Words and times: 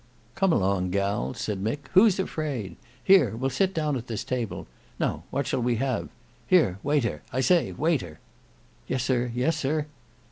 "Come 0.33 0.51
along 0.51 0.89
gals," 0.89 1.39
said 1.39 1.63
Mick; 1.63 1.85
"who's 1.93 2.17
afraid? 2.17 2.75
Here, 3.03 3.35
we'll 3.37 3.51
sit 3.51 3.71
down 3.71 3.95
at 3.95 4.07
this 4.07 4.23
table. 4.23 4.65
Now, 4.99 5.25
what 5.29 5.45
shall 5.45 5.61
we 5.61 5.75
have? 5.75 6.09
Here 6.47 6.79
waiter; 6.81 7.21
I 7.31 7.41
say 7.41 7.71
waiter!" 7.71 8.19
"Yes, 8.87 9.03
sir, 9.03 9.31
yes, 9.35 9.55
sir." 9.57 9.85